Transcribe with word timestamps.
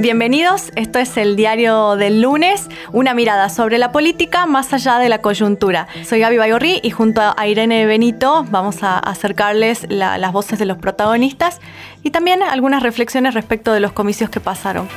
Bienvenidos, 0.00 0.70
esto 0.74 0.98
es 0.98 1.16
el 1.16 1.34
diario 1.34 1.96
del 1.96 2.20
lunes, 2.20 2.68
una 2.92 3.14
mirada 3.14 3.48
sobre 3.48 3.78
la 3.78 3.90
política 3.90 4.44
más 4.44 4.74
allá 4.74 4.98
de 4.98 5.08
la 5.08 5.22
coyuntura. 5.22 5.88
Soy 6.04 6.20
Gaby 6.20 6.36
Bayorri 6.36 6.80
y 6.82 6.90
junto 6.90 7.22
a 7.22 7.46
Irene 7.46 7.86
Benito 7.86 8.44
vamos 8.50 8.82
a 8.82 8.98
acercarles 8.98 9.86
las 9.88 10.32
voces 10.32 10.58
de 10.58 10.66
los 10.66 10.76
protagonistas 10.76 11.58
y 12.02 12.10
también 12.10 12.42
algunas 12.42 12.82
reflexiones 12.82 13.32
respecto 13.32 13.72
de 13.72 13.80
los 13.80 13.92
comicios 13.92 14.28
que 14.28 14.40
pasaron. 14.40 14.90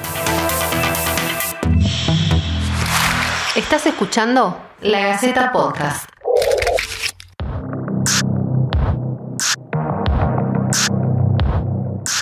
Estás 3.55 3.85
escuchando 3.85 4.59
La 4.81 4.99
Gaceta 4.99 5.53
Podcast. 5.53 6.14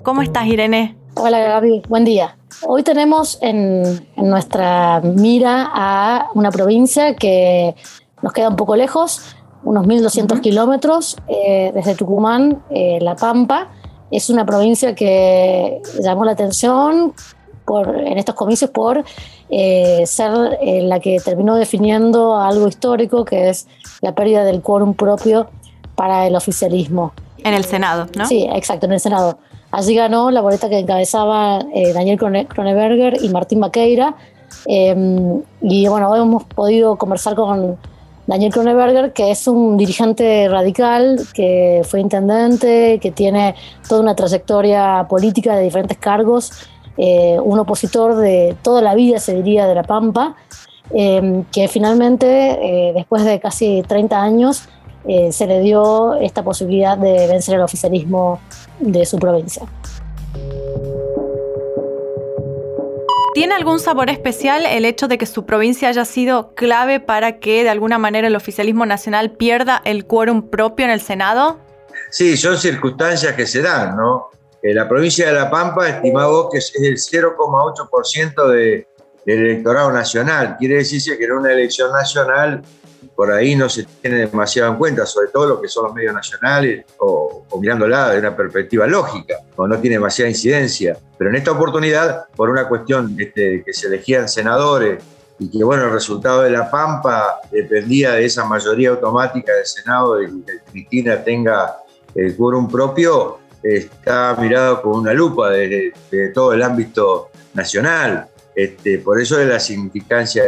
¿Cómo 0.03 0.21
estás, 0.21 0.45
Irene? 0.47 0.95
Hola, 1.15 1.39
Gaby. 1.39 1.83
Buen 1.89 2.05
día. 2.05 2.37
Hoy 2.65 2.83
tenemos 2.83 3.37
en, 3.41 4.07
nuestra 4.15 5.01
mira 5.01 5.69
a 5.73 6.29
una 6.33 6.51
provincia 6.51 7.15
que 7.15 7.75
nos 8.21 8.33
queda 8.33 8.49
un 8.49 8.55
poco 8.55 8.75
lejos, 8.75 9.35
unos 9.63 9.85
1.200 9.85 10.39
kilómetros 10.41 11.17
eh, 11.27 11.71
desde 11.73 11.95
Tucumán, 11.95 12.63
eh, 12.69 12.99
La 13.01 13.15
Pampa. 13.15 13.69
Es 14.11 14.29
una 14.29 14.45
provincia 14.45 14.95
que 14.95 15.81
llamó 15.99 16.23
la 16.23 16.31
atención 16.31 17.13
por, 17.65 17.97
en 17.97 18.17
estos 18.17 18.35
comicios 18.35 18.69
por 18.69 19.03
eh, 19.49 20.03
ser 20.05 20.59
la 20.61 20.99
que 20.99 21.19
terminó 21.19 21.55
definiendo 21.55 22.37
algo 22.37 22.67
histórico, 22.67 23.25
que 23.25 23.49
es 23.49 23.67
la 24.01 24.13
pérdida 24.13 24.43
del 24.43 24.61
quórum 24.61 24.93
propio 24.93 25.49
para 25.95 26.27
el 26.27 26.35
oficialismo. 26.35 27.13
En 27.43 27.53
el 27.53 27.65
Senado, 27.65 28.07
¿no? 28.15 28.25
Sí, 28.25 28.47
exacto, 28.51 28.85
en 28.85 28.93
el 28.93 28.99
Senado. 28.99 29.37
Allí 29.73 29.95
ganó 29.95 30.29
la 30.29 30.41
boleta 30.41 30.69
que 30.69 30.77
encabezaba 30.77 31.65
eh, 31.73 31.93
Daniel 31.93 32.19
Kroneberger 32.19 33.17
y 33.23 33.29
Martín 33.29 33.57
Maqueira. 33.57 34.13
Em, 34.67 35.41
y 35.61 35.87
bueno, 35.87 36.11
hoy 36.11 36.19
hemos 36.19 36.43
podido 36.43 36.95
conversar 36.95 37.33
con 37.33 37.79
Daniel 38.27 38.53
Kroneberger, 38.53 39.13
que 39.13 39.31
es 39.31 39.47
un 39.47 39.75
dirigente 39.75 40.47
radical, 40.47 41.19
que 41.33 41.81
fue 41.85 42.01
intendente, 42.01 42.99
que 43.01 43.09
tiene 43.09 43.55
toda 43.89 44.01
una 44.01 44.15
trayectoria 44.15 45.07
política 45.09 45.55
de 45.55 45.63
diferentes 45.63 45.97
cargos, 45.97 46.51
eh, 46.95 47.39
un 47.43 47.57
opositor 47.57 48.15
de 48.15 48.55
toda 48.61 48.79
la 48.83 48.93
vida, 48.93 49.17
se 49.17 49.33
diría, 49.33 49.65
de 49.65 49.73
La 49.73 49.83
Pampa, 49.83 50.35
em, 50.91 51.45
que 51.45 51.67
finalmente, 51.67 52.27
eh, 52.29 52.93
después 52.93 53.25
de 53.25 53.39
casi 53.39 53.81
30 53.87 54.21
años, 54.21 54.69
eh, 55.07 55.31
se 55.31 55.47
le 55.47 55.59
dio 55.59 56.15
esta 56.15 56.43
posibilidad 56.43 56.97
de 56.97 57.27
vencer 57.27 57.55
el 57.55 57.61
oficialismo 57.61 58.39
de 58.79 59.05
su 59.05 59.17
provincia. 59.17 59.63
¿Tiene 63.33 63.55
algún 63.55 63.79
sabor 63.79 64.11
especial 64.11 64.65
el 64.65 64.85
hecho 64.85 65.07
de 65.07 65.17
que 65.17 65.25
su 65.25 65.45
provincia 65.45 65.89
haya 65.89 66.05
sido 66.05 66.53
clave 66.53 66.99
para 66.99 67.39
que 67.39 67.63
de 67.63 67.69
alguna 67.69 67.97
manera 67.97 68.27
el 68.27 68.35
oficialismo 68.35 68.85
nacional 68.85 69.31
pierda 69.31 69.81
el 69.85 70.05
quórum 70.05 70.49
propio 70.49 70.85
en 70.85 70.91
el 70.91 71.01
Senado? 71.01 71.59
Sí, 72.11 72.37
son 72.37 72.57
circunstancias 72.57 73.33
que 73.33 73.47
se 73.47 73.63
dan, 73.63 73.97
¿no? 73.97 74.29
Eh, 74.61 74.73
la 74.73 74.87
provincia 74.87 75.27
de 75.27 75.33
La 75.33 75.49
Pampa, 75.49 75.89
estimado 75.89 76.47
que 76.51 76.59
es 76.59 76.71
el 76.75 76.95
0,8% 76.95 78.47
de, 78.49 78.87
del 79.25 79.39
electorado 79.39 79.91
nacional. 79.91 80.55
Quiere 80.59 80.75
decirse 80.75 81.17
que 81.17 81.25
en 81.25 81.31
una 81.31 81.51
elección 81.51 81.91
nacional 81.91 82.61
por 83.15 83.31
ahí 83.31 83.55
no 83.55 83.69
se 83.69 83.83
tiene 83.83 84.17
demasiado 84.17 84.71
en 84.71 84.77
cuenta, 84.77 85.05
sobre 85.05 85.29
todo 85.29 85.47
lo 85.47 85.61
que 85.61 85.67
son 85.67 85.85
los 85.85 85.93
medios 85.93 86.13
nacionales 86.13 86.85
o, 86.99 87.45
mirándola 87.59 88.11
de 88.11 88.19
una 88.19 88.35
perspectiva 88.35 88.87
lógica, 88.87 89.35
o 89.55 89.67
no 89.67 89.79
tiene 89.79 89.97
demasiada 89.97 90.29
incidencia. 90.29 90.97
Pero 91.17 91.29
en 91.29 91.35
esta 91.35 91.51
oportunidad, 91.51 92.25
por 92.35 92.49
una 92.49 92.67
cuestión 92.67 93.15
este, 93.19 93.63
que 93.63 93.73
se 93.73 93.87
elegían 93.87 94.27
senadores 94.27 95.03
y 95.39 95.49
que 95.49 95.63
bueno, 95.63 95.85
el 95.85 95.91
resultado 95.91 96.41
de 96.41 96.49
la 96.49 96.69
Pampa 96.69 97.39
dependía 97.51 98.13
de 98.13 98.25
esa 98.25 98.45
mayoría 98.45 98.89
automática 98.89 99.53
del 99.53 99.65
Senado, 99.65 100.15
de 100.15 100.27
que 100.27 100.71
Cristina 100.71 101.23
tenga 101.23 101.77
el 102.15 102.35
quórum 102.35 102.69
propio, 102.69 103.39
está 103.61 104.35
mirado 104.39 104.81
con 104.81 104.99
una 104.99 105.13
lupa 105.13 105.49
de, 105.51 105.93
todo 106.33 106.53
el 106.53 106.61
ámbito 106.61 107.29
nacional. 107.53 108.27
Este, 108.55 108.99
por 108.99 109.19
eso 109.19 109.37
de 109.37 109.47
la 109.47 109.59
significancia 109.59 110.43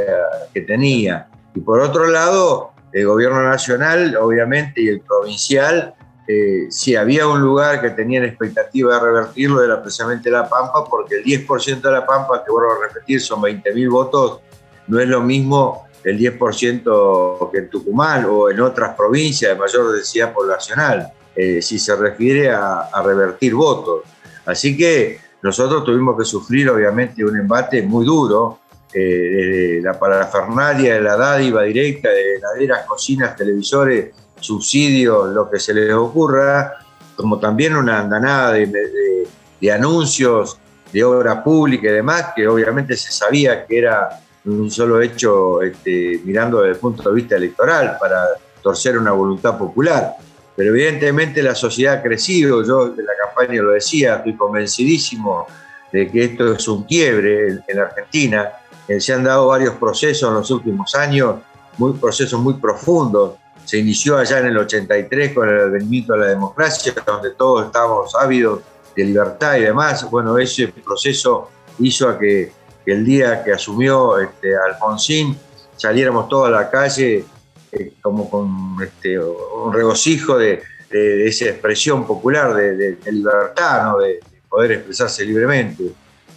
que 0.54 0.62
tenía. 0.62 1.28
Y 1.56 1.62
por 1.62 1.80
otro 1.80 2.08
lado, 2.08 2.72
el 2.92 3.08
gobierno 3.08 3.42
nacional, 3.44 4.16
obviamente, 4.18 4.82
y 4.82 4.90
el 4.90 5.02
provincial, 5.02 5.96
eh, 6.28 6.68
si 6.70 6.96
había 6.96 7.28
un 7.28 7.42
lugar 7.42 7.82
que 7.82 7.92
tenían 7.92 8.26
expectativa 8.26 8.96
de 8.96 9.00
revertirlo, 9.00 9.64
era 9.64 9.82
precisamente 9.82 10.30
La 10.30 10.50
Pampa, 10.50 10.84
porque 10.86 11.16
el 11.16 11.24
10% 11.24 11.82
de 11.82 11.92
La 11.92 12.06
Pampa, 12.06 12.44
que 12.44 12.52
vuelvo 12.52 12.72
a 12.72 12.88
repetir, 12.88 13.22
son 13.22 13.42
20.000 13.42 13.90
votos, 13.90 14.40
no 14.88 15.00
es 15.00 15.08
lo 15.08 15.22
mismo 15.22 15.88
el 16.04 16.20
10% 16.20 17.52
que 17.52 17.58
en 17.58 17.70
Tucumán 17.70 18.28
o 18.30 18.50
en 18.50 18.60
otras 18.60 18.96
provincias 18.96 19.52
de 19.52 19.60
mayor 19.60 19.92
densidad 19.94 20.34
poblacional, 20.34 21.12
eh, 21.36 21.62
si 21.62 21.80
se 21.80 21.96
refiere 21.96 22.52
a, 22.52 22.82
a 22.94 23.02
revertir 23.02 23.56
votos. 23.56 24.04
Así 24.46 24.78
que 24.78 25.20
nosotros 25.42 25.84
tuvimos 25.84 26.18
que 26.18 26.26
sufrir, 26.26 26.70
obviamente, 26.70 27.26
un 27.26 27.38
embate 27.38 27.82
muy 27.82 28.06
duro, 28.06 28.60
eh, 28.98 29.82
la 29.84 30.00
parafernalia 30.00 30.94
de 30.94 31.02
la 31.02 31.18
dádiva 31.18 31.64
directa 31.64 32.08
de 32.08 32.36
heladeras, 32.36 32.86
cocinas, 32.86 33.36
televisores, 33.36 34.12
subsidios, 34.40 35.34
lo 35.34 35.50
que 35.50 35.60
se 35.60 35.74
les 35.74 35.94
ocurra, 35.94 36.76
como 37.14 37.38
también 37.38 37.76
una 37.76 38.00
andanada 38.00 38.54
de, 38.54 39.28
anuncios 39.70 40.58
de 40.94 41.04
obra 41.04 41.44
pública 41.44 41.90
y 41.90 41.94
demás, 41.94 42.28
que 42.34 42.48
obviamente 42.48 42.96
se 42.96 43.12
sabía 43.12 43.66
que 43.66 43.80
era 43.80 44.22
un 44.46 44.72
solo 44.72 45.02
hecho 45.02 45.62
este, 45.62 46.22
mirando 46.24 46.62
desde 46.62 46.76
el 46.76 46.80
punto 46.80 47.10
de 47.10 47.16
vista 47.16 47.36
electoral 47.36 47.98
para 48.00 48.24
torcer 48.62 48.98
una 48.98 49.12
voluntad 49.12 49.58
popular. 49.58 50.14
Pero 50.56 50.70
evidentemente 50.70 51.44
la 51.44 51.54
sociedad 51.54 51.96
ha 51.96 52.02
crecido, 52.02 52.64
yo 52.64 52.94
en 52.98 53.06
la 53.06 53.14
campaña 53.26 53.62
lo 53.62 53.72
decía, 53.72 54.16
estoy 54.16 54.38
convencidísimo 54.38 55.48
de 55.92 56.10
que 56.10 56.24
esto 56.24 56.54
es 56.54 56.66
un 56.70 56.84
quiebre 56.84 57.60
en 57.68 57.80
Argentina, 57.80 58.50
eh, 58.88 59.00
se 59.00 59.14
han 59.14 59.24
dado 59.24 59.48
varios 59.48 59.76
procesos 59.76 60.30
en 60.30 60.36
los 60.36 60.52
últimos 60.52 60.94
años, 60.96 61.38
muy, 61.78 61.94
procesos 61.94 62.40
muy 62.40 62.56
profundos. 62.56 63.36
Se 63.66 63.80
inició 63.80 64.18
allá 64.18 64.40
en 64.40 64.48
el 64.48 64.58
83 64.58 65.34
con 65.34 65.50
el 65.50 65.60
advenimiento 65.60 66.14
de 66.14 66.20
la 66.20 66.26
democracia, 66.28 66.94
donde 67.06 67.32
todos 67.32 67.66
estábamos 67.66 68.14
ávidos 68.16 68.62
de 68.96 69.04
libertad 69.04 69.56
y 69.56 69.62
demás. 69.62 70.10
Bueno, 70.10 70.38
ese 70.38 70.68
proceso 70.68 71.50
hizo 71.80 72.10
a 72.10 72.20
que, 72.20 72.52
el 72.86 73.04
día 73.04 73.44
que 73.44 73.52
asumió 73.52 74.20
este, 74.20 74.56
Alfonsín 74.56 75.36
saliéramos 75.76 76.30
todos 76.30 76.50
a 76.50 76.52
la 76.52 76.70
calle 76.70 77.26
eh, 77.72 77.94
como 78.00 78.30
con 78.30 78.78
este, 78.84 79.18
un 79.20 79.74
regocijo 79.74 80.38
de, 80.38 80.62
esa 80.92 81.46
expresión 81.46 82.06
popular 82.06 82.54
de, 82.54 82.98
libertad, 83.12 83.98
de, 83.98 84.20
poder 84.48 84.74
expresarse 84.74 85.26
libremente, 85.26 85.84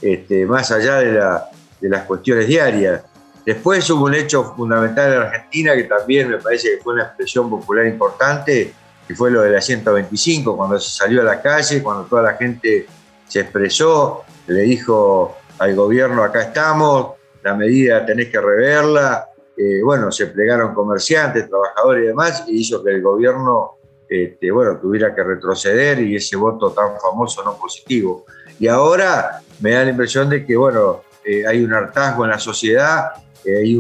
este, 0.01 0.47
más 0.47 0.73
allá 0.73 0.97
de 0.97 1.13
la, 1.13 1.51
de 1.81 1.89
las 1.89 2.05
cuestiones 2.05 2.47
diarias. 2.47 3.03
Después 3.45 3.89
hubo 3.91 4.05
un 4.05 4.15
hecho 4.15 4.55
fundamental 4.55 5.13
en 5.13 5.21
Argentina 5.21 5.75
que 5.75 5.85
también 5.85 6.29
me 6.29 6.39
parece 6.39 6.77
que 6.77 6.83
fue 6.83 6.95
una 6.95 7.05
expresión 7.05 7.49
popular 7.49 7.87
importante, 7.87 8.73
que 9.07 9.15
fue 9.15 9.31
lo 9.31 9.41
de 9.41 9.51
la 9.51 9.61
125, 9.61 10.57
cuando 10.57 10.79
se 10.79 10.91
salió 10.91 11.23
a 11.23 11.25
la 11.25 11.41
calle, 11.41 11.83
cuando 11.83 12.05
toda 12.05 12.23
la 12.23 12.35
gente 12.35 12.87
se 13.27 13.41
expresó, 13.41 14.25
le 14.47 14.63
dijo 14.63 15.37
al 15.59 15.75
gobierno, 15.75 16.23
acá 16.23 16.43
estamos, 16.43 17.13
la 17.43 17.55
medida 17.55 18.05
tenés 18.05 18.29
que 18.29 18.41
reverla. 18.41 19.29
Eh, 19.57 19.81
bueno, 19.83 20.13
se 20.13 20.27
plegaron 20.27 20.75
comerciantes, 20.75 21.49
trabajadores 21.49 22.05
y 22.05 22.07
demás, 22.09 22.45
y 22.47 22.61
hizo 22.61 22.85
que 22.85 22.91
el 22.91 23.03
gobierno 23.03 23.79
este, 24.09 24.51
bueno, 24.51 24.79
tuviera 24.79 25.15
que 25.15 25.23
retroceder 25.23 26.01
y 26.01 26.17
ese 26.17 26.37
voto 26.37 26.71
tan 26.71 26.99
famoso 27.01 27.43
no 27.45 27.57
positivo. 27.59 28.25
Y 28.59 28.67
ahora 28.67 29.41
me 29.61 29.73
da 29.73 29.85
la 29.85 29.91
impresión 29.91 30.31
de 30.31 30.45
que, 30.45 30.57
bueno, 30.57 31.03
eh, 31.31 31.47
hay 31.47 31.63
un 31.63 31.75
hartazgo 31.75 32.25
en 32.25 32.31
la 32.31 32.39
sociedad, 32.39 33.13
eh, 33.45 33.77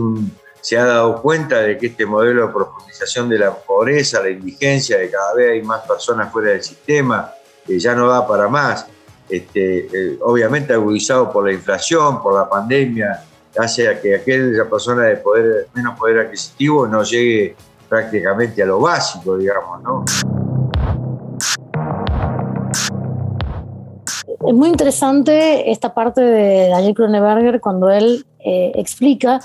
se 0.60 0.76
ha 0.76 0.84
dado 0.84 1.22
cuenta 1.22 1.60
de 1.60 1.78
que 1.78 1.86
este 1.86 2.04
modelo 2.04 2.46
de 2.46 2.52
profundización 2.52 3.26
de 3.30 3.38
la 3.38 3.54
pobreza, 3.54 4.22
la 4.22 4.28
indigencia, 4.28 4.98
de 4.98 5.10
cada 5.10 5.32
vez 5.32 5.52
hay 5.52 5.62
más 5.62 5.80
personas 5.86 6.30
fuera 6.30 6.50
del 6.50 6.62
sistema, 6.62 7.32
eh, 7.66 7.78
ya 7.78 7.94
no 7.94 8.06
da 8.10 8.26
para 8.26 8.48
más. 8.48 8.86
Este, 9.30 10.18
obviamente 10.20 10.74
agudizado 10.74 11.32
por 11.32 11.46
la 11.46 11.52
inflación, 11.52 12.22
por 12.22 12.34
la 12.34 12.46
pandemia, 12.46 13.24
hace 13.58 13.88
a 13.88 13.98
que 13.98 14.16
aquella 14.16 14.68
persona 14.68 15.04
de 15.04 15.22
menos 15.72 15.98
poder 15.98 16.18
adquisitivo 16.18 16.86
no 16.86 17.02
llegue 17.02 17.56
prácticamente 17.88 18.62
a 18.62 18.66
lo 18.66 18.80
básico, 18.80 19.38
digamos, 19.38 19.82
¿no? 19.82 20.04
Es 24.48 24.54
muy 24.54 24.70
interesante 24.70 25.70
esta 25.70 25.92
parte 25.92 26.22
de 26.22 26.68
Daniel 26.68 26.94
Kroneberger 26.94 27.60
cuando 27.60 27.90
él 27.90 28.24
eh, 28.38 28.72
explica 28.76 29.40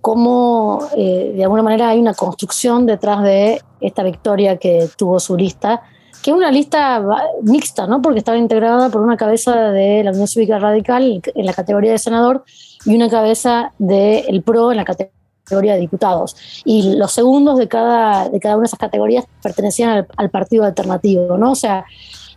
cómo 0.00 0.86
eh, 0.96 1.32
de 1.34 1.42
alguna 1.42 1.64
manera 1.64 1.88
hay 1.88 1.98
una 1.98 2.14
construcción 2.14 2.86
detrás 2.86 3.24
de 3.24 3.60
esta 3.80 4.04
victoria 4.04 4.56
que 4.56 4.88
tuvo 4.96 5.18
su 5.18 5.36
lista 5.36 5.82
que 6.22 6.30
es 6.30 6.36
una 6.36 6.50
lista 6.50 7.02
mixta, 7.42 7.86
¿no? 7.86 8.00
Porque 8.00 8.20
estaba 8.20 8.38
integrada 8.38 8.88
por 8.88 9.02
una 9.02 9.16
cabeza 9.16 9.72
de 9.72 10.02
la 10.04 10.12
Unión 10.12 10.28
Cívica 10.28 10.58
Radical 10.58 11.20
en 11.34 11.46
la 11.46 11.52
categoría 11.52 11.90
de 11.90 11.98
senador 11.98 12.44
y 12.86 12.94
una 12.94 13.10
cabeza 13.10 13.72
del 13.78 14.42
PRO 14.42 14.70
en 14.70 14.78
la 14.78 14.86
categoría 14.86 15.74
de 15.74 15.80
diputados. 15.80 16.62
Y 16.64 16.96
los 16.96 17.12
segundos 17.12 17.58
de 17.58 17.68
cada, 17.68 18.30
de 18.30 18.40
cada 18.40 18.54
una 18.54 18.62
de 18.62 18.68
esas 18.68 18.78
categorías 18.78 19.26
pertenecían 19.42 20.06
al, 20.16 20.30
partido 20.30 20.64
alternativo, 20.64 21.36
¿no? 21.36 21.50
O 21.50 21.56
sea, 21.56 21.84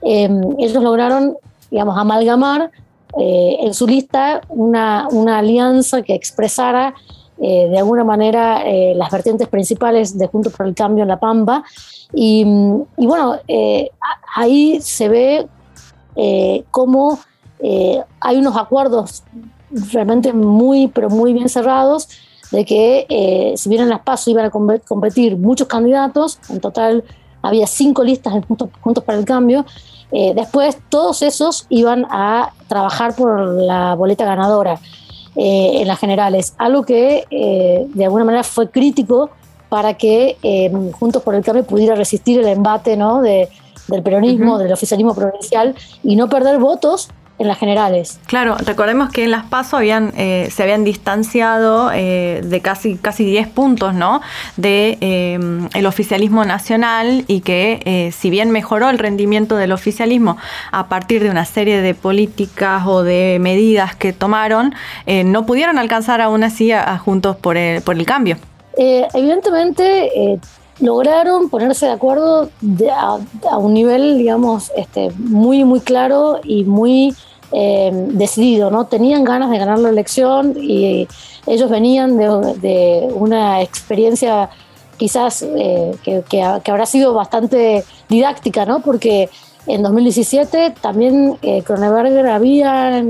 em, 0.01 0.41
ellos 0.59 0.83
lograron, 0.83 1.37
digamos, 1.69 1.97
amalgamar 1.97 2.71
eh, 3.17 3.57
en 3.61 3.73
su 3.73 3.87
lista 3.87 4.41
una, 4.49 5.07
una 5.09 5.39
alianza 5.39 6.01
que 6.01 6.13
expresara 6.13 6.93
eh, 7.39 7.67
de 7.69 7.77
alguna 7.77 8.03
manera 8.03 8.61
eh, 8.65 8.93
las 8.95 9.09
vertientes 9.11 9.47
principales 9.47 10.17
de 10.17 10.27
Juntos 10.27 10.53
por 10.53 10.67
el 10.67 10.75
Cambio 10.75 11.03
en 11.03 11.07
La 11.07 11.19
Pampa. 11.19 11.63
Y, 12.13 12.43
bueno, 12.97 13.37
ahí 14.35 14.79
se 14.81 15.09
ve 15.09 15.47
cómo 16.71 17.19
hay 17.59 18.37
unos 18.37 18.55
acuerdos 18.55 19.23
realmente 19.91 20.31
muy, 20.31 20.87
pero 20.87 21.09
muy 21.09 21.33
bien 21.33 21.49
cerrados 21.49 22.07
de 22.51 22.63
que 22.63 23.53
si 23.57 23.67
bien 23.67 23.81
en 23.81 23.89
las 23.89 23.99
PASO 23.99 24.31
iban 24.31 24.45
a 24.45 24.49
competir 24.49 25.35
muchos 25.35 25.67
candidatos, 25.67 26.39
en 26.49 26.61
total 26.61 27.03
había 27.41 27.67
cinco 27.67 28.05
listas 28.05 28.35
en 28.35 28.41
Juntos, 28.43 28.69
Juntos 28.79 29.03
para 29.03 29.19
el 29.19 29.25
Cambio, 29.25 29.65
después 30.11 30.77
todos 30.89 31.21
esos 31.21 31.65
iban 31.69 32.05
a 32.09 32.53
trabajar 32.67 33.15
por 33.15 33.39
la 33.61 33.93
boleta 33.95 34.25
ganadora. 34.25 34.79
Eh, 35.39 35.81
en 35.81 35.87
las 35.87 35.99
generales, 35.99 36.55
algo 36.57 36.81
que 36.81 37.27
eh, 37.29 37.85
de 37.93 38.05
alguna 38.05 38.25
manera 38.25 38.43
fue 38.43 38.71
crítico 38.71 39.29
para 39.69 39.93
que 39.93 40.35
eh, 40.41 40.71
Juntos 40.93 41.21
por 41.21 41.35
el 41.35 41.43
Cambio 41.43 41.63
pudiera 41.63 41.93
resistir 41.93 42.39
el 42.39 42.47
embate 42.47 42.97
¿no? 42.97 43.21
de, 43.21 43.47
del 43.87 44.01
peronismo, 44.01 44.57
del 44.57 44.73
oficialismo 44.73 45.13
provincial 45.13 45.75
y 46.03 46.15
no 46.15 46.27
perder 46.27 46.57
votos 46.57 47.09
en 47.39 47.47
las 47.47 47.59
generales. 47.59 48.19
Claro, 48.25 48.57
recordemos 48.57 49.11
que 49.11 49.23
en 49.23 49.31
las 49.31 49.45
PASO 49.45 49.77
habían, 49.77 50.11
eh, 50.17 50.49
se 50.51 50.63
habían 50.63 50.83
distanciado 50.83 51.91
eh, 51.93 52.41
de 52.43 52.61
casi, 52.61 52.95
casi 52.95 53.25
10 53.25 53.47
puntos 53.49 53.93
¿no? 53.93 54.21
de 54.55 54.97
eh, 55.01 55.39
el 55.73 55.85
oficialismo 55.85 56.45
nacional 56.45 57.25
y 57.27 57.41
que 57.41 58.11
si 58.15 58.29
bien 58.29 58.51
mejoró 58.51 58.89
el 58.89 58.99
rendimiento 58.99 59.55
del 59.55 59.71
oficialismo 59.71 60.37
a 60.71 60.87
partir 60.87 61.21
de 61.21 61.29
una 61.29 61.45
serie 61.45 61.81
de 61.81 61.93
políticas 61.93 62.83
o 62.85 63.03
de 63.03 63.37
medidas 63.39 63.95
que 63.95 64.13
tomaron, 64.13 64.73
no 65.25 65.45
pudieron 65.45 65.77
alcanzar 65.77 66.21
aún 66.21 66.43
así 66.43 66.71
a, 66.71 66.97
Juntos 66.97 67.35
por 67.37 67.57
el, 67.57 67.81
por 67.81 67.95
el 67.95 68.05
Cambio. 68.05 68.37
evidentemente 68.77 70.39
lograron 70.79 71.49
ponerse 71.49 71.87
de 71.87 71.91
acuerdo 71.91 72.49
a, 72.91 73.57
un 73.57 73.73
nivel, 73.73 74.17
digamos, 74.17 74.71
este, 74.75 75.11
muy, 75.17 75.63
muy 75.63 75.79
claro 75.79 76.39
y 76.43 76.63
muy 76.63 77.15
eh, 77.51 77.91
decidido, 78.11 78.69
¿no? 78.69 78.85
Tenían 78.85 79.23
ganas 79.23 79.49
de 79.49 79.57
ganar 79.57 79.79
la 79.79 79.89
elección 79.89 80.55
y 80.61 81.07
ellos 81.45 81.69
venían 81.69 82.17
de, 82.17 83.07
una 83.13 83.61
experiencia 83.61 84.49
quizás 84.97 85.43
eh, 85.43 85.95
que, 86.03 86.41
habrá 86.41 86.85
sido 86.85 87.13
bastante 87.13 87.83
didáctica, 88.09 88.65
¿no? 88.65 88.81
Porque 88.81 89.29
en 89.67 89.83
2017 89.83 90.75
también 90.81 91.37
eh, 91.41 91.61
Kroneberger 91.61 92.25
había 92.27 93.03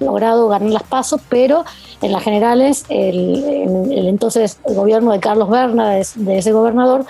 logrado 0.00 0.48
ganar 0.48 0.70
las 0.70 0.82
pasos, 0.84 1.20
pero 1.28 1.64
en 2.00 2.12
las 2.12 2.22
generales 2.22 2.86
el, 2.88 4.08
entonces 4.08 4.58
el 4.64 4.74
gobierno 4.74 5.12
de 5.12 5.20
Carlos 5.20 5.50
Berna, 5.50 5.90
de, 5.90 6.38
ese 6.38 6.52
gobernador, 6.52 7.04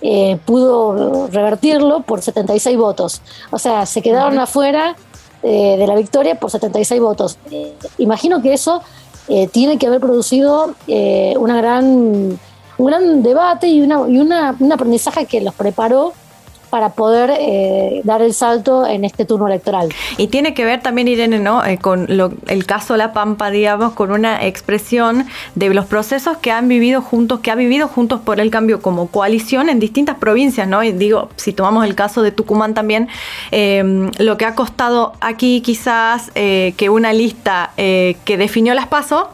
eh, 0.00 0.38
pudo 0.44 1.26
revertirlo 1.26 2.02
por 2.02 2.22
76 2.22 2.78
votos. 2.78 3.22
O 3.50 3.58
sea, 3.58 3.86
se 3.86 4.02
quedaron 4.02 4.38
afuera 4.38 4.94
eh, 5.42 5.76
de 5.76 5.86
la 5.86 5.96
victoria 5.96 6.36
por 6.36 6.52
76 6.52 7.00
votos. 7.00 7.38
imagino 7.98 8.40
que 8.40 8.52
eso 8.52 8.82
tiene 9.52 9.76
que 9.76 9.86
haber 9.86 10.00
producido 10.00 10.74
una 11.36 11.58
gran, 11.58 11.84
un 12.78 12.86
gran 12.86 13.22
debate 13.22 13.68
y, 13.68 13.82
una, 13.82 14.08
y 14.08 14.18
una, 14.18 14.56
un 14.58 14.72
aprendizaje 14.72 15.26
que 15.26 15.42
los 15.42 15.52
preparó 15.52 16.14
para 16.68 16.90
poder 16.90 17.30
eh, 17.38 18.00
dar 18.04 18.22
el 18.22 18.34
salto 18.34 18.86
en 18.86 19.04
este 19.04 19.24
turno 19.24 19.46
electoral. 19.46 19.88
Y 20.16 20.28
tiene 20.28 20.54
que 20.54 20.64
ver 20.64 20.80
también, 20.80 21.08
Irene, 21.08 21.38
¿no? 21.38 21.64
Eh, 21.64 21.78
con 21.78 22.08
el 22.08 22.66
caso 22.66 22.96
La 22.96 23.12
Pampa, 23.12 23.50
digamos, 23.50 23.92
con 23.92 24.12
una 24.12 24.46
expresión 24.46 25.26
de 25.54 25.72
los 25.74 25.86
procesos 25.86 26.36
que 26.38 26.50
han 26.50 26.68
vivido 26.68 27.02
juntos, 27.02 27.40
que 27.40 27.50
ha 27.50 27.54
vivido 27.54 27.88
juntos 27.88 28.20
por 28.20 28.40
el 28.40 28.50
cambio 28.50 28.80
como 28.80 29.08
coalición 29.08 29.68
en 29.68 29.78
distintas 29.78 30.16
provincias, 30.16 30.68
¿no? 30.68 30.82
Y 30.82 30.92
digo, 30.92 31.30
si 31.36 31.52
tomamos 31.52 31.84
el 31.84 31.94
caso 31.94 32.22
de 32.22 32.32
Tucumán 32.32 32.74
también, 32.74 33.08
eh, 33.50 34.10
lo 34.18 34.36
que 34.36 34.44
ha 34.44 34.54
costado 34.54 35.12
aquí 35.20 35.60
quizás 35.60 36.30
que 36.34 36.90
una 36.90 37.12
lista 37.12 37.72
que 37.76 38.36
definió 38.38 38.74
las 38.74 38.86
pasos 38.86 39.26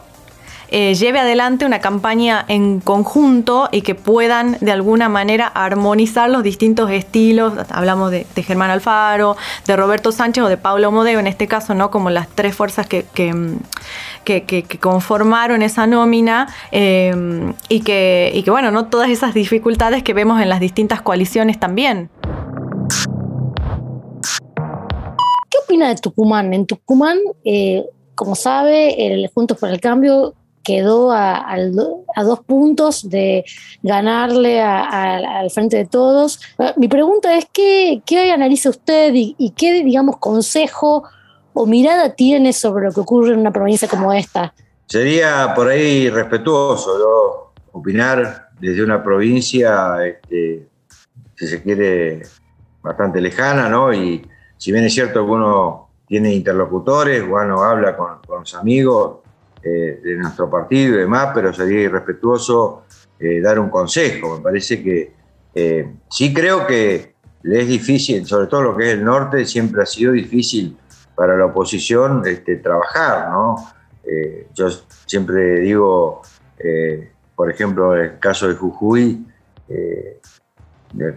eh, 0.69 0.93
lleve 0.95 1.19
adelante 1.19 1.65
una 1.65 1.79
campaña 1.79 2.43
en 2.47 2.79
conjunto 2.79 3.69
y 3.71 3.81
que 3.81 3.95
puedan 3.95 4.57
de 4.61 4.71
alguna 4.71 5.09
manera 5.09 5.47
armonizar 5.47 6.29
los 6.29 6.43
distintos 6.43 6.91
estilos. 6.91 7.53
Hablamos 7.69 8.11
de, 8.11 8.25
Germán 8.35 8.69
Alfaro, 8.69 9.37
de 9.67 9.75
Roberto 9.75 10.11
Sánchez 10.11 10.43
o 10.43 10.47
de 10.47 10.57
Pablo 10.57 10.91
Modeo, 10.91 11.19
en 11.19 11.27
este 11.27 11.47
caso, 11.47 11.73
¿no? 11.73 11.91
Como 11.91 12.09
las 12.09 12.27
tres 12.29 12.55
fuerzas 12.55 12.87
que, 12.87 13.05
que, 13.13 14.77
conformaron 14.79 15.61
esa 15.61 15.87
nómina 15.87 16.47
eh, 16.71 17.53
y, 17.69 17.81
que, 17.81 18.31
y 18.33 18.43
que, 18.43 18.51
bueno, 18.51 18.71
no 18.71 18.87
todas 18.87 19.09
esas 19.09 19.33
dificultades 19.33 20.03
que 20.03 20.13
vemos 20.13 20.41
en 20.41 20.49
las 20.49 20.59
distintas 20.59 21.01
coaliciones 21.01 21.59
también. 21.59 22.09
¿Qué 25.49 25.57
opina 25.63 25.89
de 25.89 25.95
Tucumán? 25.95 26.53
En 26.53 26.65
Tucumán, 26.65 27.19
eh, 27.43 27.85
como 28.15 28.35
sabe, 28.35 29.07
el 29.07 29.29
Juntos 29.33 29.57
por 29.57 29.69
el 29.69 29.79
Cambio 29.79 30.33
quedó 30.65 31.11
a, 31.11 31.55
dos 32.23 32.39
puntos 32.41 33.07
de 33.07 33.45
ganarle 33.83 34.61
al 34.61 35.49
frente 35.51 35.77
de 35.77 35.85
todos. 35.85 36.41
Ah, 36.57 36.73
mi 36.75 36.87
pregunta 36.87 37.37
es, 37.37 37.47
¿qué, 37.53 38.01
qué 38.05 38.31
analiza 38.31 38.71
usted 38.71 39.11
y, 39.13 39.53
qué, 39.55 39.83
digamos, 39.83 40.17
consejo 40.17 41.03
o 41.53 41.65
mirada 41.65 42.15
tiene 42.15 42.51
sobre 42.51 42.85
lo 42.85 42.91
que 42.91 42.99
ocurre 42.99 43.33
en 43.33 43.39
una 43.39 43.53
provincia 43.53 43.87
como 43.87 44.11
esta? 44.11 44.53
Sería 44.87 45.53
por 45.55 45.69
ahí 45.69 46.09
respetuoso 46.09 47.53
opinar 47.71 48.49
desde 48.59 48.83
una 48.83 49.03
provincia, 49.03 50.03
este, 50.05 50.67
si 51.35 51.47
se 51.47 51.61
quiere, 51.61 52.23
bastante 52.81 53.21
lejana, 53.21 53.69
¿no? 53.69 53.93
Y 53.93 54.27
si 54.57 54.71
bien 54.71 54.85
es 54.85 54.93
cierto 54.93 55.25
que 55.25 55.31
uno 55.31 55.89
tiene 56.07 56.33
interlocutores, 56.33 57.27
bueno, 57.27 57.63
habla 57.63 57.95
con, 57.95 58.19
con 58.25 58.39
los 58.41 58.55
amigos, 58.55 59.24
eh, 59.67 59.99
de 60.03 60.15
nuestro 60.17 60.47
partido 60.47 60.93
y 60.93 60.99
demás, 60.99 61.31
pero 61.33 61.51
sería 61.51 61.81
irrespetuoso 61.81 62.83
eh, 63.19 63.41
dar 63.41 63.57
un 63.57 63.71
consejo. 63.71 64.37
Me 64.37 64.43
parece 64.43 64.83
que 64.83 65.11
eh, 65.55 65.91
sí 66.07 66.31
creo 66.31 66.67
que 66.67 67.15
le 67.41 67.61
es 67.61 67.67
difícil, 67.67 68.27
sobre 68.27 68.45
todo 68.45 68.61
lo 68.61 68.77
que 68.77 68.91
es 68.91 68.93
el 68.93 69.03
norte, 69.03 69.43
siempre 69.43 69.81
ha 69.81 69.87
sido 69.87 70.11
difícil 70.11 70.77
para 71.15 71.35
la 71.35 71.45
oposición 71.45 72.21
este, 72.27 72.57
trabajar, 72.57 73.31
¿no? 73.31 73.55
yo 74.53 74.69
siempre 75.07 75.61
digo, 75.61 76.21
por 77.35 77.49
ejemplo, 77.49 77.95
el 77.95 78.19
caso 78.19 78.47
de 78.47 78.53
Jujuy, 78.53 79.25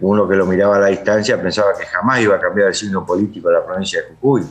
uno 0.01 0.27
que 0.27 0.35
lo 0.35 0.47
miraba 0.47 0.77
a 0.77 0.79
la 0.79 0.87
distancia 0.87 1.39
pensaba 1.39 1.73
que 1.77 1.85
jamás 1.85 2.19
iba 2.21 2.35
a 2.35 2.39
cambiar 2.39 2.69
el 2.69 2.73
signo 2.73 3.05
político 3.05 3.49
de 3.49 3.53
la 3.53 3.65
provincia 3.65 4.01
de 4.01 4.07
Jujuy. 4.15 4.43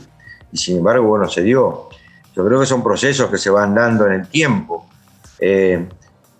Y 0.53 0.57
sin 0.57 0.77
embargo, 0.77 1.05
bueno, 1.05 1.27
se 1.27 1.41
dio. 1.41 1.89
Yo 2.35 2.45
creo 2.45 2.59
que 2.59 2.65
son 2.65 2.83
procesos 2.83 3.29
que 3.29 3.37
se 3.37 3.49
van 3.49 3.75
dando 3.75 4.05
en 4.07 4.13
el 4.13 4.27
tiempo. 4.27 4.87
Eh, 5.39 5.87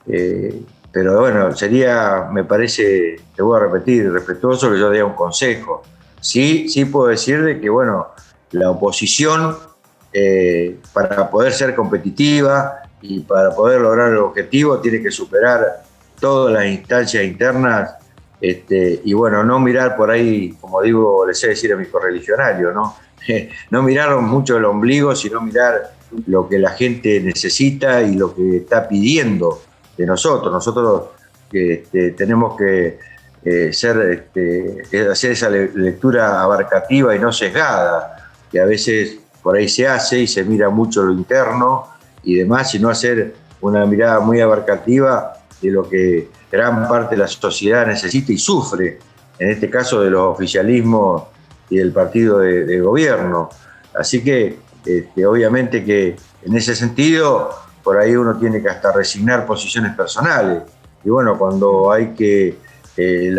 eh, 0.08 0.62
pero 0.92 1.20
bueno, 1.20 1.56
sería, 1.56 2.28
me 2.32 2.44
parece, 2.44 3.22
te 3.36 3.42
voy 3.42 3.58
a 3.58 3.64
repetir, 3.64 4.12
respetuoso 4.12 4.72
que 4.72 4.80
yo 4.80 4.90
dé 4.90 5.04
un 5.04 5.14
consejo. 5.14 5.84
Sí, 6.20 6.68
sí 6.70 6.86
puedo 6.86 7.08
decir 7.08 7.44
de 7.44 7.60
que, 7.60 7.70
bueno, 7.70 8.08
la 8.52 8.72
oposición, 8.72 9.58
eh, 10.12 10.80
para 10.92 11.30
poder 11.30 11.54
ser 11.54 11.76
competitiva 11.76 12.82
y 13.02 13.20
para 13.20 13.52
poder 13.52 13.82
lograr 13.82 14.12
el 14.12 14.18
objetivo, 14.18 14.80
tiene 14.80 15.02
que 15.02 15.12
superar 15.12 15.84
todas 16.20 16.54
las 16.54 16.66
instancias 16.66 17.24
internas 17.24 17.92
este, 18.42 19.02
y, 19.04 19.14
bueno, 19.14 19.44
no 19.44 19.60
mirar 19.60 19.96
por 19.96 20.10
ahí, 20.10 20.54
como 20.62 20.82
digo, 20.82 21.26
les 21.26 21.40
sé 21.40 21.50
decir 21.50 21.74
a 21.74 21.76
mis 21.76 21.90
correligionarios, 21.90 22.74
¿no? 22.74 22.96
no 23.72 23.84
mirar 23.84 24.16
mucho 24.22 24.58
el 24.58 24.66
ombligo, 24.66 25.16
sino 25.16 25.42
mirar 25.42 25.94
lo 26.26 26.48
que 26.48 26.58
la 26.58 26.72
gente 26.72 27.20
necesita 27.20 28.02
y 28.02 28.16
lo 28.16 28.34
que 28.34 28.58
está 28.58 28.88
pidiendo 28.88 29.62
de 29.98 30.06
nosotros. 30.06 30.52
Nosotros 30.52 31.10
este, 31.52 32.12
tenemos 32.12 32.58
que 32.58 33.00
eh, 33.44 33.74
ser, 33.74 34.26
este, 34.34 35.08
hacer 35.10 35.32
esa 35.32 35.50
lectura 35.50 36.42
abarcativa 36.42 37.16
y 37.16 37.20
no 37.20 37.32
sesgada, 37.32 38.32
que 38.52 38.60
a 38.60 38.66
veces 38.66 39.20
por 39.42 39.56
ahí 39.56 39.70
se 39.70 39.88
hace 39.88 40.20
y 40.20 40.28
se 40.28 40.44
mira 40.44 40.70
mucho 40.70 41.04
lo 41.04 41.14
interno 41.14 41.88
y 42.24 42.36
demás, 42.36 42.72
sino 42.72 42.90
hacer 42.90 43.36
una 43.62 43.86
mirada 43.86 44.20
muy 44.20 44.42
abarcativa 44.42 45.34
de 45.62 45.72
lo 45.72 45.88
que 45.88 46.30
gran 46.52 46.88
parte 46.88 47.16
de 47.16 47.22
la 47.22 47.28
sociedad 47.28 47.86
necesita 47.86 48.32
y 48.32 48.38
sufre 48.38 49.00
en 49.38 49.52
este 49.52 49.70
caso 49.70 50.02
de 50.02 50.10
los 50.10 50.36
oficialismos 50.36 51.24
y 51.70 51.78
del 51.78 51.92
partido 51.92 52.40
de, 52.40 52.80
gobierno. 52.82 53.50
Así 53.94 54.24
que 54.24 54.58
este, 54.86 55.26
obviamente 55.26 55.84
que 55.84 56.16
en 56.44 56.56
ese 56.56 56.76
sentido 56.76 57.50
por 57.84 57.98
ahí 57.98 58.16
uno 58.16 58.38
tiene 58.38 58.62
que 58.62 58.70
hasta 58.70 58.92
resignar 58.92 59.46
posiciones 59.46 59.96
personales. 59.96 60.64
Y 61.04 61.10
bueno, 61.10 61.38
cuando 61.38 61.92
hay 61.92 62.14
que, 62.14 62.58
eh, 62.98 63.36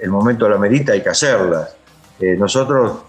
el, 0.00 0.10
momento 0.10 0.44
de 0.44 0.50
la 0.52 0.58
merita 0.58 0.92
hay 0.92 1.02
que 1.02 1.10
hacerlas. 1.10 1.74
Eh, 2.20 2.36
nosotros 2.36 3.02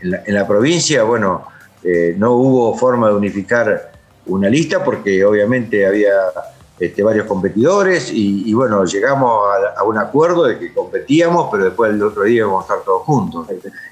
en 0.00 0.34
la, 0.34 0.46
provincia, 0.46 1.02
bueno, 1.02 1.46
eh, 1.82 2.14
no 2.16 2.32
hubo 2.32 2.76
forma 2.76 3.08
de 3.08 3.14
unificar 3.14 3.92
una 4.26 4.48
lista 4.48 4.84
porque 4.84 5.24
obviamente 5.24 5.86
había 5.86 6.12
este, 6.78 7.02
varios 7.02 7.26
competidores 7.26 8.10
y, 8.12 8.52
bueno, 8.54 8.84
llegamos 8.84 9.40
a, 9.76 9.84
un 9.84 9.98
acuerdo 9.98 10.44
de 10.44 10.58
que 10.58 10.72
competíamos, 10.72 11.48
pero 11.50 11.64
después 11.64 11.92
el 11.92 12.02
otro 12.02 12.24
día 12.24 12.38
íbamos 12.38 12.62
a 12.62 12.74
estar 12.74 12.84
todos 12.84 13.02
juntos. 13.02 13.46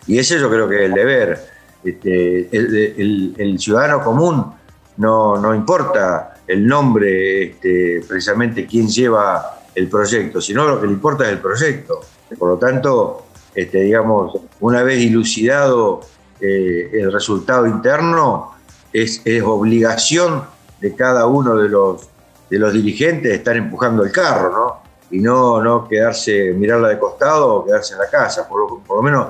Y 0.06 0.18
ese 0.18 0.38
yo 0.38 0.50
creo 0.50 0.68
que 0.68 0.76
es 0.76 0.82
el 0.82 0.94
deber. 0.94 1.40
Este, 1.84 2.48
el, 2.52 3.56
ciudadano 3.58 4.02
común 4.02 4.52
no, 4.98 5.38
no 5.38 5.54
importa 5.54 6.34
el 6.46 6.66
nombre, 6.66 7.44
este, 7.44 8.02
precisamente 8.06 8.66
quién 8.66 8.88
lleva 8.88 9.60
el 9.74 9.88
proyecto, 9.88 10.40
sino 10.40 10.66
lo 10.66 10.80
que 10.80 10.86
le 10.86 10.92
importa 10.92 11.24
es 11.24 11.30
el 11.30 11.38
proyecto. 11.38 12.00
Por 12.38 12.48
lo 12.50 12.56
tanto, 12.58 13.24
digamos, 13.54 14.36
una 14.60 14.82
vez 14.82 14.98
dilucidado 14.98 16.00
eh, 16.40 16.90
el 16.92 17.12
resultado 17.12 17.66
interno, 17.66 18.52
es, 18.92 19.22
es, 19.24 19.42
obligación 19.42 20.42
de 20.80 20.94
cada 20.94 21.26
uno 21.26 21.56
de 21.56 21.68
los, 21.68 22.08
de 22.50 22.58
los 22.58 22.72
dirigentes 22.72 23.32
estar 23.32 23.56
empujando 23.56 24.02
el 24.02 24.10
carro, 24.10 24.50
¿no? 24.50 24.90
Y 25.12 25.20
no, 25.20 25.62
no 25.62 25.88
quedarse, 25.88 26.52
mirarla 26.52 26.88
de 26.88 26.98
costado 26.98 27.54
o 27.54 27.64
quedarse 27.64 27.94
en 27.94 28.00
la 28.00 28.08
casa. 28.08 28.48
Por, 28.48 28.80
lo 28.88 29.02
menos 29.02 29.28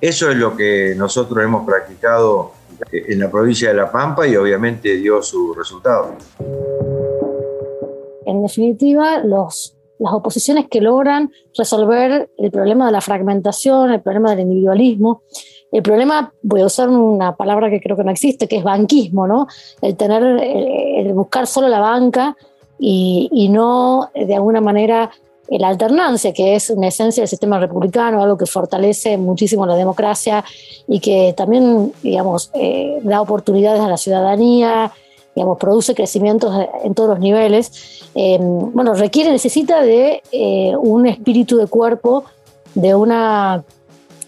eso 0.00 0.30
es 0.30 0.36
lo 0.36 0.56
que 0.56 0.94
nosotros 0.96 1.42
hemos 1.42 1.66
practicado 1.66 2.52
en 2.92 3.18
la 3.18 3.30
provincia 3.30 3.70
de 3.70 3.74
La 3.74 3.90
Pampa 3.90 4.26
y 4.26 4.36
obviamente 4.36 4.96
dio 4.96 5.22
su 5.22 5.54
resultado. 5.54 6.14
En 8.24 8.42
definitiva, 8.42 9.18
los, 9.24 9.76
las 9.98 10.12
oposiciones 10.12 10.66
que 10.70 10.80
logran 10.80 11.32
resolver 11.56 12.30
el 12.36 12.50
problema 12.50 12.86
de 12.86 12.92
la 12.92 13.00
fragmentación, 13.00 13.90
el 13.90 14.02
problema 14.02 14.30
del 14.30 14.40
individualismo, 14.40 15.22
el 15.70 15.82
problema, 15.82 16.32
voy 16.42 16.62
a 16.62 16.66
usar 16.66 16.88
una 16.88 17.36
palabra 17.36 17.68
que 17.68 17.80
creo 17.80 17.96
que 17.96 18.04
no 18.04 18.10
existe, 18.10 18.48
que 18.48 18.56
es 18.56 18.64
banquismo, 18.64 19.26
¿no? 19.26 19.46
El 19.82 19.96
tener, 19.96 20.22
el, 20.22 21.12
buscar 21.12 21.46
solo 21.46 21.68
la 21.68 21.80
banca 21.80 22.36
y, 22.78 23.28
y 23.32 23.48
no 23.48 24.10
de 24.14 24.34
alguna 24.34 24.60
manera 24.60 25.10
la 25.50 25.68
alternancia, 25.68 26.32
que 26.32 26.54
es 26.54 26.68
una 26.68 26.88
esencia 26.88 27.22
del 27.22 27.28
sistema 27.28 27.58
republicano, 27.58 28.22
algo 28.22 28.36
que 28.36 28.44
fortalece 28.44 29.16
muchísimo 29.16 29.64
la 29.64 29.76
democracia 29.76 30.44
y 30.86 31.00
que 31.00 31.32
también, 31.36 31.92
digamos, 32.02 32.50
eh, 32.54 32.98
da 33.02 33.22
oportunidades 33.22 33.80
a 33.80 33.88
la 33.88 33.96
ciudadanía, 33.96 34.92
digamos, 35.34 35.56
produce 35.58 35.94
crecimientos 35.94 36.54
en 36.84 36.94
todos 36.94 37.08
los 37.08 37.20
niveles, 37.20 38.10
eh, 38.14 38.38
bueno, 38.40 38.92
requiere, 38.94 39.30
necesita 39.30 39.80
de 39.80 40.22
eh, 40.32 40.74
un 40.76 41.06
espíritu 41.06 41.56
de 41.56 41.66
cuerpo, 41.66 42.24
de 42.74 42.94
una 42.94 43.64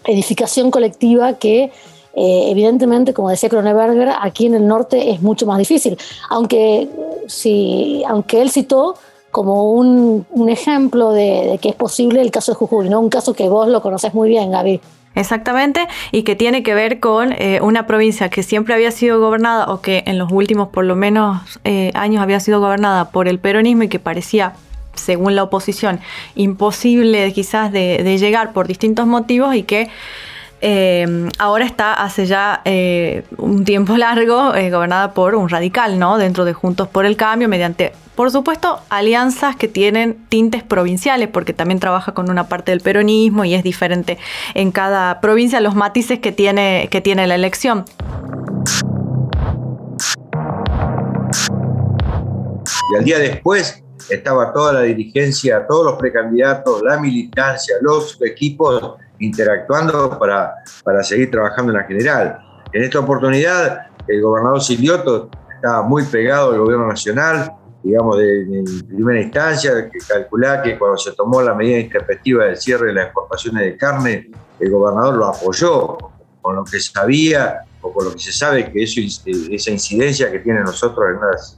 edificación 0.05 0.71
colectiva 0.71 1.33
que 1.33 1.71
evidentemente, 2.13 3.13
como 3.13 3.29
decía 3.29 3.47
Kroneberger, 3.47 4.09
aquí 4.19 4.45
en 4.47 4.55
el 4.55 4.67
norte 4.67 5.11
es 5.11 5.21
mucho 5.21 5.45
más 5.45 5.57
difícil. 5.57 5.97
Aunque, 6.29 6.89
si, 7.27 8.03
aunque 8.07 8.41
él 8.41 8.51
citó 8.51 8.95
como 9.31 9.71
un, 9.71 10.25
ejemplo 10.49 11.11
de, 11.11 11.57
que 11.61 11.69
es 11.69 11.75
posible 11.75 12.21
el 12.21 12.31
caso 12.31 12.51
de 12.51 12.57
Jujuy, 12.57 12.89
¿no? 12.89 12.99
Un 12.99 13.09
caso 13.09 13.33
que 13.33 13.47
vos 13.49 13.67
lo 13.67 13.81
conoces 13.81 14.13
muy 14.13 14.29
bien, 14.29 14.51
Gaby. 14.51 14.81
Exactamente, 15.13 15.87
y 16.11 16.23
que 16.23 16.37
tiene 16.37 16.63
que 16.63 16.73
ver 16.73 17.01
con 17.01 17.33
eh, 17.33 17.59
una 17.61 17.85
provincia 17.85 18.29
que 18.29 18.43
siempre 18.43 18.73
había 18.73 18.91
sido 18.91 19.19
gobernada 19.19 19.65
o 19.65 19.81
que 19.81 20.03
en 20.05 20.17
los 20.17 20.31
últimos 20.31 20.69
por 20.69 20.85
lo 20.85 20.95
menos 20.95 21.59
eh, 21.65 21.91
años 21.95 22.21
había 22.21 22.39
sido 22.39 22.61
gobernada 22.61 23.11
por 23.11 23.27
el 23.27 23.37
peronismo 23.37 23.83
y 23.83 23.89
que 23.89 23.99
parecía, 23.99 24.53
según 24.93 25.35
la 25.35 25.43
oposición, 25.43 25.99
imposible 26.35 27.33
quizás 27.33 27.73
de 27.73 28.17
llegar 28.17 28.53
por 28.53 28.67
distintos 28.67 29.05
motivos 29.05 29.53
y 29.55 29.63
que 29.63 29.89
eh, 30.63 31.27
ahora 31.39 31.65
está 31.65 31.93
hace 31.93 32.27
ya 32.27 32.61
eh, 32.65 33.23
un 33.37 33.65
tiempo 33.65 33.97
largo 33.97 34.53
eh, 34.53 34.69
gobernada 34.69 35.13
por 35.13 35.33
un 35.33 35.49
radical, 35.49 35.97
¿no? 35.97 36.19
Dentro 36.19 36.45
de 36.45 36.53
Juntos 36.53 36.87
por 36.87 37.05
el 37.05 37.17
Cambio, 37.17 37.49
mediante, 37.49 37.93
por 38.15 38.29
supuesto, 38.29 38.79
alianzas 38.89 39.55
que 39.55 39.67
tienen 39.67 40.23
tintes 40.29 40.61
provinciales, 40.61 41.29
porque 41.29 41.53
también 41.53 41.79
trabaja 41.79 42.13
con 42.13 42.29
una 42.29 42.47
parte 42.47 42.71
del 42.71 42.81
peronismo 42.81 43.43
y 43.43 43.55
es 43.55 43.63
diferente 43.63 44.19
en 44.53 44.71
cada 44.71 45.19
provincia 45.19 45.59
los 45.61 45.73
matices 45.73 46.19
que 46.19 46.31
tiene, 46.31 46.87
que 46.91 47.01
tiene 47.01 47.25
la 47.25 47.35
elección. 47.35 47.85
Y 52.93 52.97
al 52.97 53.03
día 53.03 53.17
después 53.17 53.83
estaba 54.11 54.53
toda 54.53 54.73
la 54.73 54.81
dirigencia, 54.81 55.65
todos 55.67 55.85
los 55.85 55.95
precandidatos, 55.95 56.83
la 56.83 56.99
militancia, 56.99 57.75
los 57.81 58.21
equipos 58.21 58.97
interactuando 59.21 60.19
para, 60.19 60.55
para 60.83 61.03
seguir 61.03 61.31
trabajando 61.31 61.71
en 61.71 61.77
la 61.77 61.83
general. 61.85 62.39
En 62.73 62.83
esta 62.83 62.99
oportunidad, 62.99 63.87
el 64.07 64.21
gobernador 64.21 64.61
Silioto 64.61 65.29
estaba 65.55 65.83
muy 65.83 66.03
pegado 66.03 66.51
al 66.51 66.59
gobierno 66.59 66.87
nacional, 66.87 67.53
digamos, 67.83 68.17
de, 68.17 68.63
primera 68.87 69.21
instancia, 69.21 69.89
que 69.89 69.99
calculá 70.07 70.61
que 70.61 70.77
cuando 70.77 70.97
se 70.97 71.11
tomó 71.13 71.41
la 71.41 71.53
medida 71.53 71.79
intempestiva 71.79 72.45
del 72.45 72.57
cierre 72.57 72.87
de 72.87 72.93
las 72.93 73.05
exportaciones 73.05 73.63
de 73.63 73.77
carne, 73.77 74.31
el 74.59 74.69
gobernador 74.69 75.15
lo 75.15 75.25
apoyó, 75.27 75.97
con 76.41 76.55
lo 76.55 76.63
que 76.63 76.79
sabía 76.79 77.61
o 77.81 77.93
con 77.93 78.05
lo 78.05 78.13
que 78.13 78.19
se 78.19 78.31
sabe 78.31 78.71
que 78.71 78.83
eso, 78.83 78.99
esa 79.01 79.71
incidencia 79.71 80.31
que 80.31 80.39
tiene 80.39 80.61
nosotros 80.61 81.05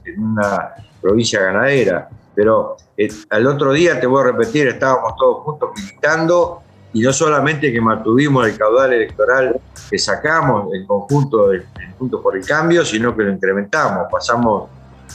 en 0.04 0.22
una, 0.22 0.74
provincia 1.00 1.40
ganadera. 1.40 2.08
Pero 2.34 2.76
eh, 2.96 3.08
al 3.30 3.46
otro 3.46 3.72
día, 3.72 4.00
te 4.00 4.06
voy 4.06 4.22
a 4.22 4.32
repetir, 4.32 4.68
estábamos 4.68 5.14
todos 5.16 5.44
juntos 5.44 5.70
militando 5.76 6.63
y 6.94 7.00
no 7.00 7.12
solamente 7.12 7.72
que 7.72 7.80
mantuvimos 7.80 8.46
el 8.46 8.56
caudal 8.56 8.92
electoral 8.92 9.60
que 9.90 9.98
sacamos 9.98 10.72
en 10.72 10.86
conjunto 10.86 11.48
del 11.48 11.64
punto 11.98 12.22
por 12.22 12.36
el 12.36 12.46
cambio, 12.46 12.84
sino 12.84 13.14
que 13.16 13.24
lo 13.24 13.32
incrementamos, 13.32 14.06
pasamos 14.10 14.70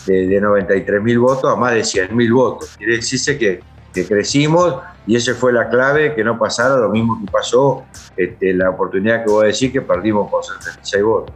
de, 0.05 0.27
de 0.27 0.41
93 0.41 1.01
mil 1.01 1.19
votos 1.19 1.51
a 1.51 1.55
más 1.55 1.73
de 1.73 1.83
100 1.85 2.15
mil 2.15 2.33
votos. 2.33 2.75
Quiere 2.77 2.97
decirse 2.97 3.37
que, 3.37 3.61
que, 3.93 4.05
crecimos 4.05 4.75
y 5.07 5.15
esa 5.15 5.33
fue 5.33 5.53
la 5.53 5.69
clave, 5.69 6.13
que 6.13 6.23
no 6.23 6.37
pasara 6.37 6.75
lo 6.75 6.89
mismo 6.89 7.17
que 7.25 7.31
pasó 7.31 7.85
este, 8.17 8.53
la 8.53 8.71
oportunidad 8.71 9.23
que 9.23 9.31
voy 9.31 9.45
a 9.45 9.47
decir 9.47 9.71
que 9.71 9.81
perdimos 9.81 10.29
por 10.29 10.43
76 10.43 11.03
votos. 11.03 11.33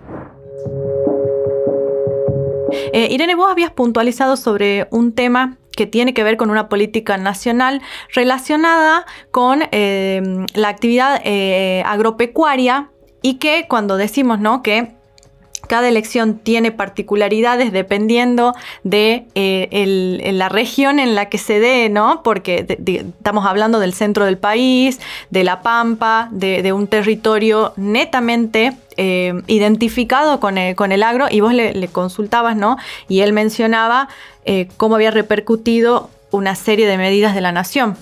Eh, 2.91 3.07
Irene, 3.12 3.35
vos 3.35 3.50
habías 3.50 3.71
puntualizado 3.71 4.35
sobre 4.35 4.88
un 4.91 5.13
tema 5.13 5.57
que 5.75 5.87
tiene 5.87 6.13
que 6.13 6.23
ver 6.23 6.37
con 6.37 6.49
una 6.49 6.69
política 6.69 7.17
nacional 7.17 7.81
relacionada 8.13 9.05
con 9.31 9.63
eh, 9.71 10.21
la 10.53 10.69
actividad 10.69 11.21
eh, 11.23 11.83
agropecuaria 11.85 12.91
y 13.21 13.35
que 13.35 13.65
cuando 13.67 13.97
decimos 13.97 14.39
¿no? 14.39 14.61
que 14.61 14.95
cada 15.73 15.87
elección 15.87 16.37
tiene 16.37 16.71
particularidades 16.71 17.71
dependiendo 17.71 18.53
de 18.83 19.25
eh, 19.33 20.31
la 20.31 20.47
región 20.47 20.99
en 20.99 21.15
la 21.15 21.29
que 21.29 21.39
se 21.39 21.59
dé, 21.59 21.89
¿no? 21.89 22.21
Porque 22.21 22.77
estamos 22.77 23.47
hablando 23.47 23.79
del 23.79 23.95
centro 23.95 24.23
del 24.25 24.37
país, 24.37 24.99
de 25.31 25.43
la 25.43 25.63
Pampa, 25.63 26.29
de, 26.29 26.71
un 26.73 26.85
territorio 26.85 27.73
netamente 27.75 28.73
eh, 28.97 29.33
identificado 29.47 30.39
con 30.39 30.59
el, 30.59 31.01
agro 31.01 31.25
y 31.31 31.39
vos 31.39 31.55
le, 31.55 31.87
consultabas, 31.87 32.55
¿no? 32.55 32.77
Y 33.07 33.21
él 33.21 33.33
mencionaba 33.33 34.09
eh, 34.45 34.67
cómo 34.77 34.93
había 34.93 35.09
repercutido 35.09 36.11
una 36.29 36.53
serie 36.53 36.85
de 36.85 36.99
medidas 36.99 37.33
de 37.33 37.41
la 37.41 37.51
nación. 37.51 37.97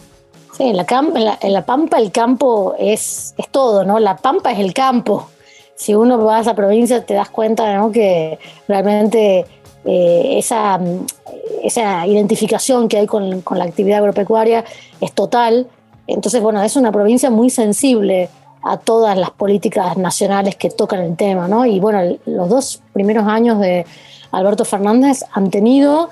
Sí, 0.58 0.64
en 0.64 0.76
la, 0.76 1.40
la, 1.42 1.66
Pampa 1.66 2.00
el 2.00 2.12
campo 2.12 2.76
es, 2.78 3.34
es 3.38 3.48
todo, 3.48 3.86
¿no? 3.86 3.98
La 3.98 4.18
Pampa 4.18 4.52
es 4.52 4.60
el 4.60 4.74
campo 4.74 5.30
si 5.82 5.96
uno 5.96 6.24
va 6.24 6.38
a 6.38 6.42
esa 6.42 6.54
provincia 6.54 7.04
te 7.04 7.16
das 7.16 7.32
cuenta 7.32 7.90
que 7.92 8.38
realmente 8.68 9.48
eh, 9.84 10.36
esa, 10.38 10.80
esa, 11.64 12.06
identificación 12.06 12.88
que 12.88 13.00
hay 13.00 13.08
con, 13.08 13.44
la 13.56 13.64
actividad 13.64 13.98
agropecuaria 13.98 14.64
es 15.00 15.12
total. 15.14 15.66
Entonces, 16.06 16.40
bueno, 16.40 16.62
es 16.62 16.76
una 16.76 16.92
provincia 16.92 17.32
muy 17.32 17.50
sensible 17.50 18.30
a 18.62 18.78
todas 18.78 19.18
las 19.18 19.32
políticas 19.32 19.98
nacionales 19.98 20.56
que 20.56 20.70
tocan 20.70 21.02
el 21.02 21.16
tema, 21.16 21.48
¿no? 21.48 21.66
Y 21.66 21.80
bueno, 21.80 22.16
los 22.28 22.48
dos 22.48 22.84
primeros 22.94 23.26
años 23.28 23.60
de 23.60 23.88
Alberto 24.32 24.66
Fernández 24.66 25.24
han 25.34 25.50
tenido 25.50 26.10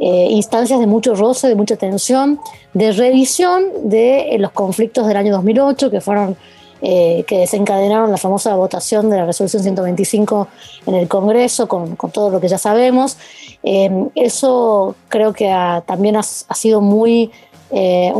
eh, 0.00 0.26
instancias 0.30 0.80
de 0.80 0.88
mucho 0.88 1.14
roce, 1.14 1.46
de 1.46 1.54
mucha 1.54 1.76
tensión, 1.76 2.40
de 2.74 2.90
revisión 2.90 3.66
de 3.84 4.34
los 4.40 4.50
conflictos 4.50 5.06
del 5.06 5.16
año 5.16 5.32
2008, 5.32 5.92
que 5.92 6.00
fueron 6.00 6.36
eh, 6.84 7.22
que 7.28 7.38
desencadenaron 7.38 8.10
la 8.10 8.16
famosa 8.16 8.56
votación 8.56 9.08
de 9.08 9.16
la 9.16 9.24
resolución 9.24 9.62
125 9.62 10.48
en 10.86 10.94
el 10.96 11.06
Congreso, 11.06 11.68
con, 11.68 11.96
todo 11.96 12.28
lo 12.28 12.40
que 12.40 12.48
ya 12.48 12.58
sabemos. 12.58 13.18
Eh, 13.62 14.08
eso 14.16 14.96
creo 15.08 15.32
que 15.32 15.48
también 15.86 16.16
ha, 16.16 16.24
sido 16.24 16.80
muy, 16.80 17.30
eh, 17.70 18.12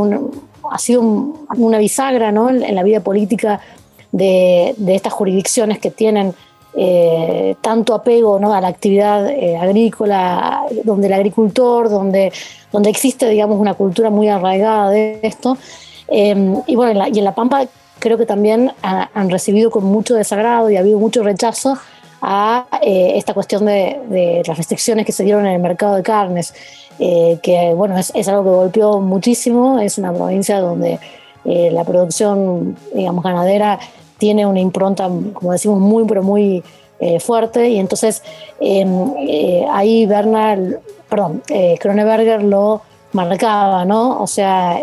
ha 0.70 0.78
sido 0.78 1.02
una 1.02 1.78
bisagra 1.78 2.30
¿no? 2.30 2.50
en, 2.50 2.72
la 2.72 2.84
vida 2.84 3.00
política 3.00 3.60
de, 4.12 4.76
estas 4.86 5.12
jurisdicciones 5.12 5.80
que 5.80 5.90
tienen 5.90 6.32
eh, 6.76 7.56
tanto 7.62 7.94
apego 7.94 8.38
¿no? 8.38 8.54
a 8.54 8.60
la 8.60 8.68
actividad 8.68 9.28
eh, 9.28 9.56
agrícola, 9.56 10.66
donde 10.84 11.08
el 11.08 11.14
agricultor, 11.14 11.88
donde, 11.88 12.32
donde 12.70 12.90
existe 12.90 13.28
digamos, 13.28 13.58
una 13.58 13.74
cultura 13.74 14.08
muy 14.08 14.28
arraigada 14.28 14.88
de 14.90 15.18
esto. 15.22 15.58
y 16.08 16.76
bueno, 16.76 17.08
y 17.12 17.18
en 17.18 17.24
La 17.24 17.34
Pampa 17.34 17.66
creo 18.02 18.18
que 18.18 18.26
también 18.26 18.72
han 18.82 19.30
recibido 19.30 19.70
con 19.70 19.84
mucho 19.84 20.14
desagrado 20.14 20.68
y 20.68 20.76
ha 20.76 20.80
habido 20.80 20.98
mucho 20.98 21.22
rechazo 21.22 21.78
a 22.20 22.66
eh, 22.82 23.12
esta 23.16 23.32
cuestión 23.32 23.64
de, 23.64 24.42
las 24.44 24.58
restricciones 24.58 25.06
que 25.06 25.12
se 25.12 25.22
dieron 25.22 25.46
en 25.46 25.52
el 25.52 25.62
mercado 25.62 25.94
de 25.94 26.02
carnes, 26.02 26.52
eh, 26.98 27.38
que 27.42 27.72
bueno, 27.74 27.96
es, 27.96 28.28
algo 28.28 28.42
que 28.42 28.50
golpeó 28.50 29.00
muchísimo, 29.00 29.78
es 29.78 29.98
una 29.98 30.12
provincia 30.12 30.60
donde 30.60 30.98
eh, 31.44 31.70
la 31.70 31.84
producción, 31.84 32.76
digamos, 32.92 33.22
ganadera 33.22 33.78
tiene 34.18 34.46
una 34.46 34.60
impronta, 34.60 35.08
como 35.32 35.52
decimos, 35.52 35.78
muy, 35.80 36.04
pero 36.04 36.22
muy 36.22 36.62
fuerte, 37.18 37.68
y 37.68 37.80
entonces 37.80 38.22
em, 38.60 39.12
ahí 39.72 40.06
Bernal, 40.06 40.78
perdón, 41.08 41.42
Kroneberger 41.80 42.44
lo 42.44 42.82
marcaba, 43.10 43.84
¿no? 43.84 44.22
O 44.22 44.28
sea, 44.28 44.78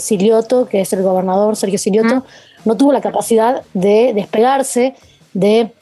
Silioto, 0.00 0.66
que 0.66 0.80
es 0.80 0.92
el 0.92 1.04
gobernador, 1.04 1.54
Sergio 1.54 1.78
Silioto, 1.78 2.24
no 2.64 2.76
tuvo 2.76 2.92
la 2.92 3.00
capacidad 3.00 3.62
de 3.74 4.12
despegarse 4.14 4.94
de 5.34 5.72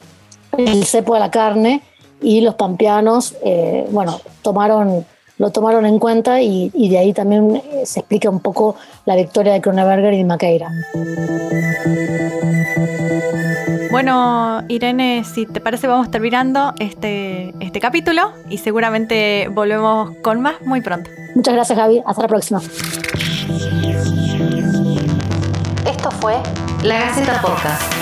el 0.57 0.85
cepo 0.85 1.13
de 1.13 1.19
la 1.19 1.31
carne 1.31 1.81
y 2.21 2.41
los 2.41 2.55
pampeanos, 2.55 3.35
eh, 3.43 3.87
bueno, 3.91 4.19
tomaron, 4.41 5.05
lo 5.37 5.51
tomaron 5.51 5.85
en 5.85 5.99
cuenta 5.99 6.41
y, 6.41 6.69
de 6.69 6.97
ahí 6.97 7.13
también 7.13 7.55
eh, 7.55 7.85
se 7.85 8.01
explica 8.01 8.29
un 8.29 8.39
poco 8.39 8.75
la 9.05 9.15
victoria 9.15 9.53
de 9.53 9.61
Kroneberger 9.61 10.13
y 10.13 10.17
de 10.17 10.25
Maqueira. 10.25 10.69
Bueno, 13.89 14.63
Irene, 14.67 15.23
si 15.25 15.45
te 15.45 15.59
parece 15.59 15.87
vamos 15.87 16.09
terminando 16.11 16.73
este, 16.79 17.53
este 17.59 17.79
capítulo 17.79 18.31
y 18.49 18.57
seguramente 18.57 19.49
volvemos 19.51 20.11
con 20.21 20.41
más 20.41 20.61
muy 20.61 20.81
pronto. 20.81 21.09
Muchas 21.35 21.53
gracias 21.55 21.77
Javi, 21.77 22.01
hasta 22.05 22.21
la 22.21 22.27
próxima. 22.27 22.61
Esto 25.85 26.11
fue 26.11 26.35
La 26.83 26.97
Gaceta 26.99 27.39
Podcast. 27.41 28.00